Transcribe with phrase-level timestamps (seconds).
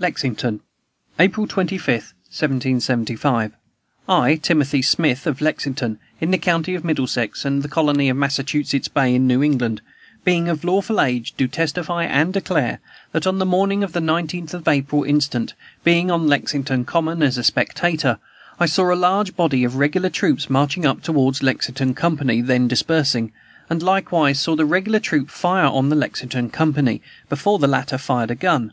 [0.00, 0.62] "LEXINGTON,
[1.20, 1.86] April 25,
[2.28, 3.52] 1775.
[4.08, 9.14] "I, Timothy Smith, of Lexington, in the county of Middlesex, and colony of Massachusetts Bay,
[9.14, 9.82] in New England,
[10.24, 12.80] being of lawful age, do testify and declare,
[13.12, 15.54] that, on the morning of the 19th of April instant,
[15.84, 18.18] being on Lexington common, as a spectator,
[18.58, 22.66] I saw a large body of regular troops marching up toward the Lexington company, then
[22.66, 23.30] dispersing,
[23.70, 28.32] and likewise saw the regular troops fire on the Lexington company, before the latter fired
[28.32, 28.72] a gun.